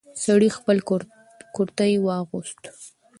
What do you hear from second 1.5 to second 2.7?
کورتۍ واغوست.